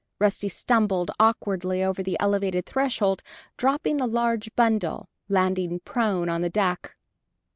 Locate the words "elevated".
2.19-2.65